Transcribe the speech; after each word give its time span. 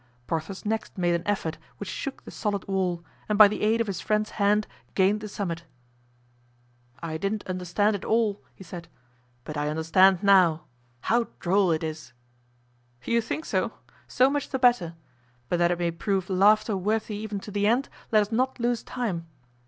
Porthos 0.25 0.65
next 0.65 0.97
made 0.97 1.13
an 1.13 1.21
effort 1.27 1.59
which 1.77 1.87
shook 1.87 2.23
the 2.23 2.31
solid 2.31 2.67
wall, 2.67 3.05
and 3.29 3.37
by 3.37 3.47
the 3.47 3.61
aid 3.61 3.79
of 3.79 3.85
his 3.85 4.01
friend's 4.01 4.31
hand 4.41 4.65
gained 4.95 5.21
the 5.21 5.27
summit. 5.27 5.63
"I 7.03 7.17
didn't 7.17 7.45
understand 7.45 7.95
it 7.95 8.03
all," 8.03 8.41
he 8.55 8.63
said, 8.63 8.87
"but 9.43 9.55
I 9.57 9.69
understand 9.69 10.23
now; 10.23 10.63
how 11.01 11.27
droll 11.39 11.69
it 11.71 11.83
is!" 11.83 12.13
"You 13.03 13.21
think 13.21 13.45
so? 13.45 13.73
so 14.07 14.27
much 14.27 14.49
the 14.49 14.57
better; 14.57 14.95
but 15.49 15.59
that 15.59 15.69
it 15.69 15.77
may 15.77 15.91
prove 15.91 16.31
laughter 16.31 16.75
worthy 16.75 17.17
even 17.17 17.39
to 17.39 17.51
the 17.51 17.67
end, 17.67 17.87
let 18.11 18.21
us 18.23 18.31
not 18.31 18.59
lose 18.59 18.81
time." 18.81 19.27